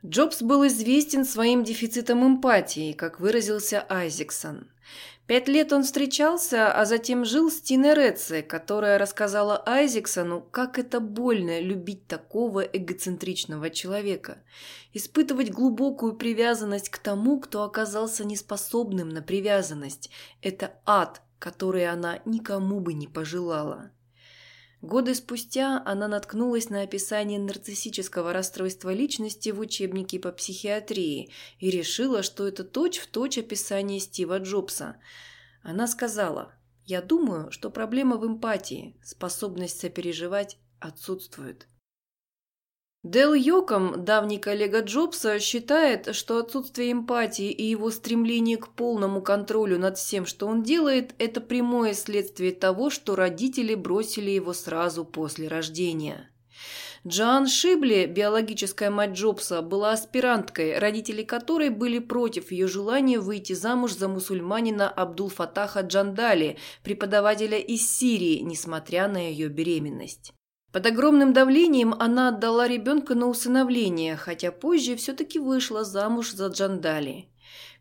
Джобс 0.05 0.43
был 0.43 0.67
известен 0.67 1.25
своим 1.25 1.63
дефицитом 1.63 2.27
эмпатии, 2.27 2.93
как 2.93 3.21
выразился 3.21 3.87
Айзексон. 3.89 4.69
Пять 5.27 5.49
лет 5.49 5.73
он 5.73 5.85
встречался, 5.85 6.71
а 6.71 6.85
затем 6.85 7.25
жил 7.25 7.51
с 7.51 7.59
Тиной 7.63 7.95
которая 8.43 8.99
рассказала 8.99 9.63
Айзексону, 9.67 10.43
как 10.43 10.79
это 10.79 11.01
больно 11.01 11.61
любить 11.61 12.07
такого 12.07 12.61
эгоцентричного 12.61 13.71
человека, 13.71 14.43
испытывать 14.93 15.51
глубокую 15.51 16.17
привязанность 16.17 16.91
к 16.91 16.99
тому, 16.99 17.41
кто 17.41 17.63
оказался 17.63 18.27
неспособным 18.27 19.09
на 19.09 19.23
привязанность. 19.23 20.11
Это 20.43 20.75
ад, 20.85 21.23
который 21.39 21.87
она 21.87 22.21
никому 22.27 22.81
бы 22.81 22.93
не 22.93 23.07
пожелала. 23.07 23.93
Годы 24.85 25.15
спустя 25.15 25.83
она 25.87 26.09
наткнулась 26.09 26.69
на 26.69 26.83
описание 26.83 27.39
нарциссического 27.39 28.35
расстройства 28.35 28.93
личности 28.93 29.49
в 29.49 29.61
учебнике 29.61 30.21
по 30.21 30.31
психиатрии 30.31 31.31
и 31.59 31.71
решила, 31.71 32.23
что 32.23 32.47
это 32.47 32.65
точь-в-точь 32.65 33.37
точь 33.37 33.39
описание 33.39 33.99
Стива 33.99 34.41
Джобса. 34.41 34.97
Она 35.63 35.87
сказала, 35.87 36.53
«Я 36.85 37.01
думаю, 37.01 37.51
что 37.51 37.71
проблема 37.71 38.19
в 38.19 38.27
эмпатии, 38.27 38.95
способность 39.03 39.81
сопереживать 39.81 40.59
отсутствует». 40.81 41.67
Дел 43.05 43.35
Йоком, 43.35 44.03
давний 44.03 44.39
коллега 44.39 44.81
Джобса, 44.81 45.39
считает, 45.39 46.15
что 46.15 46.39
отсутствие 46.39 46.93
эмпатии 46.93 47.51
и 47.51 47.63
его 47.63 47.91
стремление 47.91 48.57
к 48.57 48.71
полному 48.71 49.21
контролю 49.21 49.79
над 49.79 49.99
всем, 49.99 50.25
что 50.25 50.47
он 50.47 50.63
делает, 50.63 51.15
это 51.19 51.43
прямое 51.43 51.93
следствие 51.93 52.53
того, 52.53 52.89
что 52.89 53.15
родители 53.15 53.75
бросили 53.75 54.31
его 54.31 54.55
сразу 54.55 55.05
после 55.05 55.49
рождения. 55.49 56.31
Джоан 57.07 57.47
Шибли, 57.47 58.07
биологическая 58.07 58.89
мать 58.89 59.11
Джобса, 59.11 59.61
была 59.61 59.93
аспиранткой, 59.93 60.79
родители 60.79 61.25
которой 61.25 61.69
были 61.69 61.99
против 61.99 62.53
ее 62.53 62.69
желания 62.69 63.21
выйти 63.21 63.53
замуж 63.53 63.93
за 63.93 64.09
мусульманина 64.09 64.89
Абдул-Фатаха 64.89 65.81
Джандали, 65.81 66.57
преподавателя 66.83 67.59
из 67.59 67.87
Сирии, 67.87 68.39
несмотря 68.39 69.09
на 69.09 69.19
ее 69.19 69.49
беременность. 69.49 70.33
Под 70.75 70.87
огромным 70.87 71.33
давлением 71.33 71.95
она 72.01 72.31
отдала 72.31 72.67
ребенка 72.67 73.15
на 73.15 73.29
усыновление, 73.29 74.17
хотя 74.17 74.51
позже 74.51 74.97
все-таки 74.97 75.39
вышла 75.39 75.85
замуж 75.85 76.33
за 76.33 76.49
Джандали. 76.49 77.29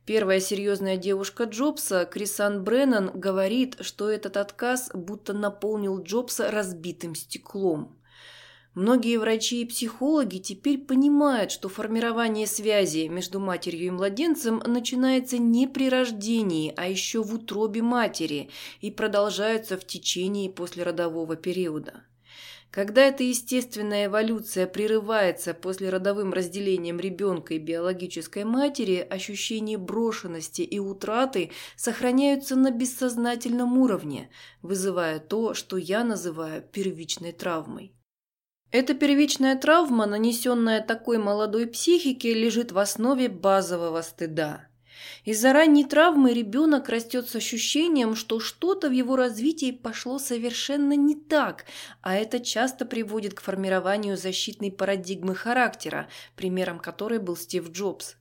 Первая 0.05 0.39
серьезная 0.39 0.97
девушка 0.97 1.45
Джобса, 1.45 2.05
Крисан 2.05 2.63
Бреннан, 2.63 3.09
говорит, 3.19 3.77
что 3.79 4.11
этот 4.11 4.37
отказ 4.37 4.91
будто 4.93 5.33
наполнил 5.33 6.03
Джобса 6.03 6.51
разбитым 6.51 7.15
стеклом. 7.15 7.97
Многие 8.75 9.17
врачи 9.17 9.63
и 9.63 9.65
психологи 9.65 10.37
теперь 10.37 10.77
понимают, 10.77 11.49
что 11.49 11.69
формирование 11.69 12.45
связи 12.45 13.07
между 13.07 13.39
матерью 13.39 13.87
и 13.87 13.89
младенцем 13.89 14.61
начинается 14.67 15.39
не 15.39 15.65
при 15.65 15.89
рождении, 15.89 16.71
а 16.77 16.87
еще 16.87 17.23
в 17.23 17.33
утробе 17.33 17.81
матери 17.81 18.51
и 18.81 18.91
продолжается 18.91 19.79
в 19.79 19.87
течение 19.87 20.51
послеродового 20.51 21.35
периода. 21.35 22.03
Когда 22.73 23.01
эта 23.03 23.21
естественная 23.23 24.07
эволюция 24.07 24.65
прерывается 24.65 25.53
после 25.53 25.91
родовым 25.91 26.33
разделением 26.33 26.99
ребенка 26.99 27.53
и 27.53 27.59
биологической 27.59 28.45
матери, 28.45 28.95
ощущение 29.07 29.77
брошенности 29.77 30.63
и 30.63 30.79
утраты 30.79 31.51
сохраняются 31.75 32.55
на 32.55 32.71
бессознательном 32.71 33.77
уровне, 33.77 34.31
вызывая 34.63 35.19
то, 35.19 35.53
что 35.53 35.77
я 35.77 36.03
называю 36.03 36.63
первичной 36.63 37.31
травмой. 37.31 37.93
Эта 38.71 38.95
первичная 38.95 39.55
травма, 39.55 40.07
нанесенная 40.07 40.81
такой 40.81 41.19
молодой 41.19 41.67
психике, 41.67 42.33
лежит 42.33 42.71
в 42.71 42.79
основе 42.79 43.29
базового 43.29 44.01
стыда. 44.01 44.67
Из-за 45.25 45.53
ранней 45.53 45.85
травмы 45.85 46.33
ребенок 46.33 46.89
растет 46.89 47.29
с 47.29 47.35
ощущением, 47.35 48.15
что 48.15 48.39
что-то 48.39 48.89
в 48.89 48.91
его 48.91 49.15
развитии 49.15 49.71
пошло 49.71 50.19
совершенно 50.19 50.95
не 50.95 51.15
так, 51.15 51.65
а 52.01 52.15
это 52.15 52.39
часто 52.39 52.85
приводит 52.85 53.33
к 53.33 53.41
формированию 53.41 54.17
защитной 54.17 54.71
парадигмы 54.71 55.35
характера, 55.35 56.09
примером 56.35 56.79
которой 56.79 57.19
был 57.19 57.35
Стив 57.35 57.69
Джобс. 57.71 58.15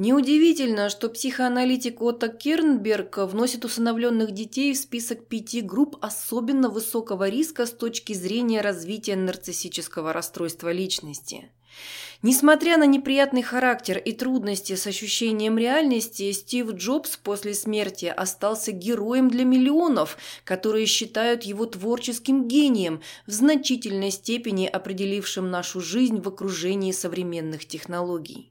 Неудивительно, 0.00 0.90
что 0.90 1.08
психоаналитик 1.08 2.00
Отто 2.00 2.28
Кернберг 2.28 3.18
вносит 3.18 3.64
усыновленных 3.64 4.30
детей 4.30 4.72
в 4.72 4.76
список 4.76 5.26
пяти 5.26 5.60
групп 5.60 5.96
особенно 6.00 6.68
высокого 6.68 7.28
риска 7.28 7.66
с 7.66 7.72
точки 7.72 8.12
зрения 8.12 8.60
развития 8.60 9.16
нарциссического 9.16 10.12
расстройства 10.12 10.70
личности. 10.70 11.50
Несмотря 12.20 12.78
на 12.78 12.86
неприятный 12.86 13.42
характер 13.42 13.96
и 13.96 14.10
трудности 14.10 14.74
с 14.74 14.88
ощущением 14.88 15.56
реальности, 15.56 16.32
Стив 16.32 16.72
Джобс 16.72 17.16
после 17.16 17.54
смерти 17.54 18.06
остался 18.06 18.72
героем 18.72 19.30
для 19.30 19.44
миллионов, 19.44 20.18
которые 20.42 20.86
считают 20.86 21.44
его 21.44 21.64
творческим 21.66 22.48
гением, 22.48 23.02
в 23.28 23.30
значительной 23.30 24.10
степени 24.10 24.66
определившим 24.66 25.48
нашу 25.48 25.80
жизнь 25.80 26.20
в 26.20 26.26
окружении 26.26 26.90
современных 26.90 27.66
технологий. 27.66 28.50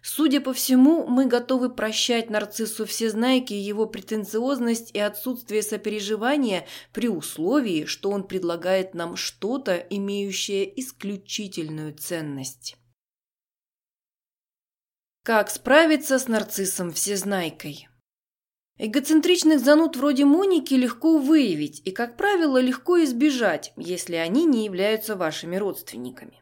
Судя 0.00 0.40
по 0.40 0.52
всему, 0.52 1.04
мы 1.08 1.26
готовы 1.26 1.70
прощать 1.70 2.30
нарциссу 2.30 2.86
всезнайки 2.86 3.52
его 3.52 3.86
претенциозность 3.86 4.90
и 4.94 5.00
отсутствие 5.00 5.62
сопереживания 5.62 6.66
при 6.92 7.08
условии, 7.08 7.84
что 7.84 8.10
он 8.10 8.22
предлагает 8.22 8.94
нам 8.94 9.16
что-то, 9.16 9.74
имеющее 9.76 10.80
исключительную 10.80 11.94
ценность. 11.94 12.76
Как 15.24 15.50
справиться 15.50 16.18
с 16.18 16.26
нарциссом 16.26 16.92
всезнайкой? 16.92 17.86
Эгоцентричных 18.76 19.60
зануд 19.60 19.96
вроде 19.96 20.24
Моники 20.24 20.74
легко 20.74 21.18
выявить 21.18 21.80
и, 21.84 21.92
как 21.92 22.16
правило, 22.16 22.60
легко 22.60 23.00
избежать, 23.04 23.72
если 23.76 24.16
они 24.16 24.44
не 24.46 24.64
являются 24.64 25.14
вашими 25.14 25.54
родственниками. 25.54 26.40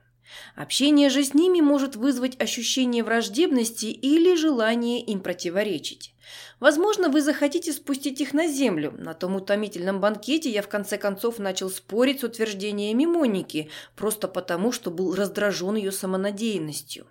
Общение 0.56 1.10
же 1.10 1.22
с 1.22 1.34
ними 1.34 1.60
может 1.60 1.94
вызвать 1.94 2.40
ощущение 2.40 3.04
враждебности 3.04 3.84
или 3.84 4.34
желание 4.34 5.04
им 5.04 5.20
противоречить. 5.20 6.14
Возможно, 6.58 7.10
вы 7.10 7.20
захотите 7.20 7.74
спустить 7.74 8.22
их 8.22 8.32
на 8.32 8.46
землю. 8.46 8.94
На 8.96 9.12
том 9.12 9.36
утомительном 9.36 10.00
банкете 10.00 10.48
я 10.48 10.62
в 10.62 10.68
конце 10.68 10.96
концов 10.96 11.38
начал 11.38 11.68
спорить 11.68 12.20
с 12.20 12.24
утверждениями 12.24 13.04
Моники, 13.04 13.68
просто 13.94 14.26
потому, 14.26 14.72
что 14.72 14.90
был 14.90 15.14
раздражен 15.14 15.74
ее 15.74 15.92
самонадеянностью. 15.92 17.08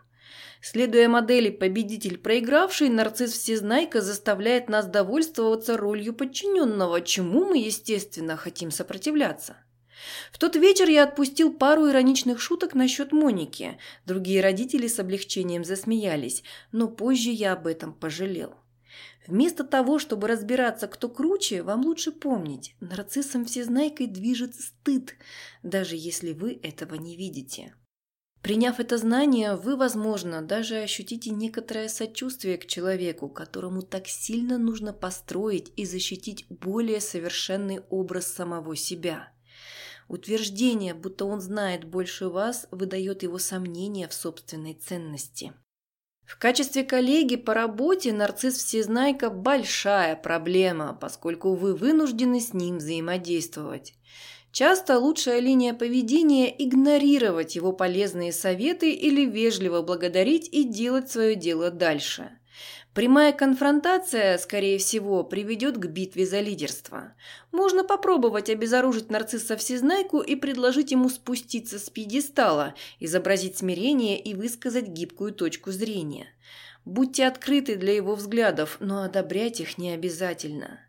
Следуя 0.61 1.07
модели 1.07 1.49
«победитель-проигравший», 1.49 2.89
нарцисс-всезнайка 2.89 4.01
заставляет 4.01 4.67
нас 4.67 4.87
довольствоваться 4.87 5.77
ролью 5.77 6.13
подчиненного, 6.13 7.01
чему 7.01 7.45
мы, 7.45 7.59
естественно, 7.59 8.35
хотим 8.35 8.69
сопротивляться. 8.69 9.55
В 10.31 10.37
тот 10.37 10.55
вечер 10.55 10.89
я 10.89 11.03
отпустил 11.03 11.53
пару 11.53 11.89
ироничных 11.89 12.41
шуток 12.41 12.73
насчет 12.73 13.11
Моники. 13.11 13.77
Другие 14.05 14.41
родители 14.41 14.87
с 14.87 14.99
облегчением 14.99 15.63
засмеялись, 15.63 16.43
но 16.71 16.87
позже 16.87 17.29
я 17.29 17.53
об 17.53 17.67
этом 17.67 17.93
пожалел. 17.93 18.55
Вместо 19.27 19.63
того, 19.63 19.99
чтобы 19.99 20.27
разбираться, 20.27 20.87
кто 20.87 21.07
круче, 21.07 21.61
вам 21.61 21.85
лучше 21.85 22.11
помнить, 22.11 22.75
нарциссом 22.79 23.45
всезнайкой 23.45 24.07
движет 24.07 24.55
стыд, 24.55 25.15
даже 25.63 25.95
если 25.95 26.33
вы 26.33 26.59
этого 26.63 26.95
не 26.95 27.15
видите. 27.15 27.75
Приняв 28.41 28.79
это 28.79 28.97
знание, 28.97 29.55
вы, 29.55 29.75
возможно, 29.75 30.41
даже 30.41 30.77
ощутите 30.77 31.29
некоторое 31.29 31.89
сочувствие 31.89 32.57
к 32.57 32.65
человеку, 32.67 33.27
которому 33.27 33.81
так 33.81 34.07
сильно 34.07 34.57
нужно 34.57 34.93
построить 34.93 35.73
и 35.75 35.85
защитить 35.85 36.45
более 36.49 37.01
совершенный 37.01 37.81
образ 37.89 38.27
самого 38.27 38.77
себя. 38.77 39.33
Утверждение, 40.07 40.93
будто 40.93 41.25
он 41.25 41.41
знает 41.41 41.83
больше 41.83 42.29
вас, 42.29 42.67
выдает 42.71 43.23
его 43.23 43.37
сомнения 43.37 44.07
в 44.07 44.13
собственной 44.13 44.73
ценности. 44.73 45.53
В 46.25 46.37
качестве 46.37 46.83
коллеги 46.83 47.35
по 47.35 47.53
работе 47.53 48.13
нарцисс-всезнайка– 48.13 49.29
большая 49.31 50.15
проблема, 50.15 50.97
поскольку 50.99 51.55
вы 51.55 51.75
вынуждены 51.75 52.39
с 52.39 52.53
ним 52.53 52.77
взаимодействовать. 52.77 53.95
Часто 54.51 54.97
лучшая 54.97 55.39
линия 55.39 55.73
поведения– 55.73 56.53
игнорировать 56.57 57.55
его 57.55 57.71
полезные 57.71 58.33
советы 58.33 58.91
или 58.91 59.25
вежливо 59.25 59.83
благодарить 59.83 60.49
и 60.51 60.63
делать 60.63 61.11
свое 61.11 61.35
дело 61.35 61.69
дальше. 61.69 62.31
Прямая 62.95 63.31
конфронтация, 63.31 64.39
скорее 64.39 64.79
всего, 64.79 65.23
приведет 65.23 65.77
к 65.77 65.85
битве 65.85 66.25
за 66.25 66.39
лидерство. 66.39 67.13
Можно 67.51 67.83
попробовать 67.83 68.49
обезоружить 68.49 69.11
нарцисса 69.11 69.55
всезнайку 69.55 70.19
и 70.19 70.35
предложить 70.35 70.91
ему 70.91 71.07
спуститься 71.09 71.77
с 71.77 71.91
пьедестала, 71.91 72.73
изобразить 72.99 73.57
смирение 73.57 74.19
и 74.19 74.33
высказать 74.33 74.87
гибкую 74.87 75.33
точку 75.33 75.71
зрения. 75.71 76.27
Будьте 76.83 77.27
открыты 77.27 77.75
для 77.75 77.93
его 77.93 78.15
взглядов, 78.15 78.77
но 78.79 79.03
одобрять 79.03 79.61
их 79.61 79.77
не 79.77 79.91
обязательно. 79.91 80.79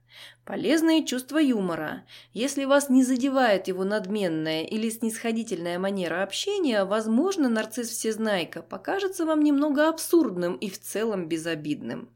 Полезные 0.51 1.07
чувства 1.07 1.39
юмора. 1.39 2.03
Если 2.33 2.65
вас 2.65 2.89
не 2.89 3.05
задевает 3.05 3.69
его 3.69 3.85
надменная 3.85 4.65
или 4.65 4.91
снисходительная 4.91 5.79
манера 5.79 6.25
общения, 6.25 6.85
возможно, 6.85 7.49
нарцисс-всезнайка 7.49 8.61
покажется 8.63 9.27
вам 9.27 9.45
немного 9.45 9.89
абсурдным 9.89 10.57
и 10.57 10.69
в 10.69 10.81
целом 10.81 11.29
безобидным. 11.29 12.09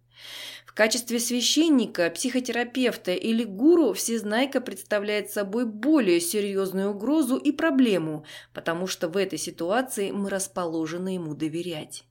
В 0.67 0.75
качестве 0.75 1.21
священника, 1.21 2.11
психотерапевта 2.11 3.13
или 3.13 3.45
гуру 3.45 3.93
всезнайка 3.93 4.61
представляет 4.61 5.31
собой 5.31 5.65
более 5.65 6.21
серьезную 6.21 6.91
угрозу 6.91 7.37
и 7.37 7.53
проблему, 7.53 8.25
потому 8.53 8.89
что 8.89 9.07
в 9.09 9.17
этой 9.17 9.39
ситуации 9.39 10.11
мы 10.11 10.29
расположены 10.29 11.11
ему 11.11 11.37
доверять. 11.37 12.03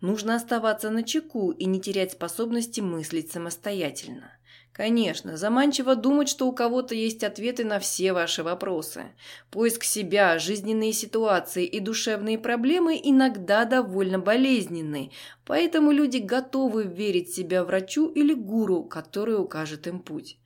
Нужно 0.00 0.34
оставаться 0.34 0.88
на 0.88 1.02
чеку 1.02 1.50
и 1.50 1.66
не 1.66 1.78
терять 1.78 2.12
способности 2.12 2.80
мыслить 2.80 3.30
самостоятельно. 3.30 4.32
Конечно, 4.78 5.36
заманчиво 5.36 5.96
думать, 5.96 6.28
что 6.28 6.46
у 6.46 6.52
кого-то 6.52 6.94
есть 6.94 7.24
ответы 7.24 7.64
на 7.64 7.80
все 7.80 8.12
ваши 8.12 8.44
вопросы. 8.44 9.06
Поиск 9.50 9.82
себя, 9.82 10.38
жизненные 10.38 10.92
ситуации 10.92 11.66
и 11.66 11.80
душевные 11.80 12.38
проблемы 12.38 12.96
иногда 13.02 13.64
довольно 13.64 14.20
болезненны, 14.20 15.10
поэтому 15.44 15.90
люди 15.90 16.18
готовы 16.18 16.84
верить 16.84 17.34
себя 17.34 17.64
врачу 17.64 18.08
или 18.08 18.32
гуру, 18.34 18.84
который 18.84 19.40
укажет 19.42 19.88
им 19.88 19.98
путь. 19.98 20.38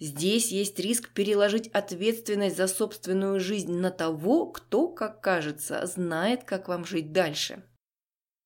Здесь 0.00 0.52
есть 0.52 0.80
риск 0.80 1.10
переложить 1.10 1.68
ответственность 1.68 2.56
за 2.56 2.68
собственную 2.68 3.40
жизнь 3.40 3.74
на 3.74 3.90
того, 3.90 4.46
кто, 4.46 4.88
как 4.88 5.20
кажется, 5.20 5.84
знает, 5.84 6.44
как 6.44 6.68
вам 6.68 6.86
жить 6.86 7.12
дальше. 7.12 7.62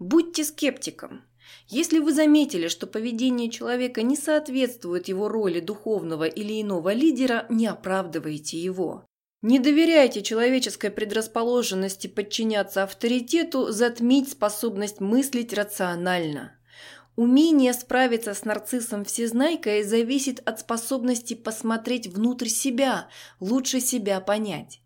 Будьте 0.00 0.42
скептиком. 0.42 1.22
Если 1.68 1.98
вы 1.98 2.12
заметили, 2.12 2.68
что 2.68 2.86
поведение 2.86 3.50
человека 3.50 4.02
не 4.02 4.16
соответствует 4.16 5.08
его 5.08 5.28
роли 5.28 5.60
духовного 5.60 6.24
или 6.24 6.60
иного 6.60 6.92
лидера, 6.92 7.46
не 7.48 7.66
оправдывайте 7.66 8.58
его. 8.58 9.04
Не 9.42 9.58
доверяйте 9.58 10.20
человеческой 10.20 10.90
предрасположенности 10.90 12.06
подчиняться 12.08 12.82
авторитету, 12.82 13.72
затмить 13.72 14.30
способность 14.30 15.00
мыслить 15.00 15.54
рационально. 15.54 16.56
Умение 17.16 17.72
справиться 17.72 18.34
с 18.34 18.44
нарциссом 18.44 19.04
всезнайкой 19.04 19.82
зависит 19.82 20.40
от 20.46 20.60
способности 20.60 21.34
посмотреть 21.34 22.06
внутрь 22.06 22.48
себя, 22.48 23.08
лучше 23.40 23.80
себя 23.80 24.20
понять. 24.20 24.80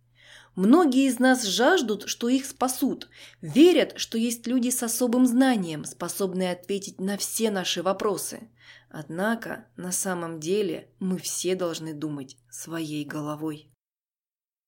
Многие 0.57 1.09
из 1.09 1.19
нас 1.19 1.45
жаждут, 1.45 2.09
что 2.09 2.29
их 2.29 2.47
спасут, 2.47 3.09
верят, 3.41 3.95
что 3.97 4.19
есть 4.19 4.47
люди 4.47 4.71
с 4.71 4.83
особым 4.85 5.27
знанием, 5.27 5.85
способные 5.85 6.53
ответить 6.53 7.01
на 7.01 7.17
все 7.17 7.51
наши 7.51 7.83
вопросы. 7.83 8.49
Однако, 8.89 9.67
на 9.77 9.91
самом 9.91 10.39
деле, 10.39 10.89
мы 11.01 11.19
все 11.19 11.57
должны 11.57 11.93
думать 11.93 12.37
своей 12.49 13.05
головой. 13.05 13.74